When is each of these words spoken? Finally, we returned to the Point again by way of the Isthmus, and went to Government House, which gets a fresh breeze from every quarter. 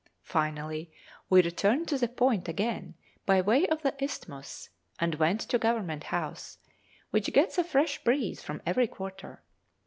Finally, 0.23 0.91
we 1.29 1.43
returned 1.43 1.87
to 1.87 1.95
the 1.95 2.07
Point 2.07 2.47
again 2.47 2.95
by 3.27 3.39
way 3.39 3.67
of 3.67 3.83
the 3.83 3.95
Isthmus, 4.03 4.71
and 4.97 5.13
went 5.13 5.41
to 5.41 5.59
Government 5.59 6.05
House, 6.05 6.57
which 7.11 7.31
gets 7.31 7.59
a 7.59 7.63
fresh 7.63 8.03
breeze 8.03 8.41
from 8.41 8.63
every 8.65 8.87
quarter. 8.87 9.43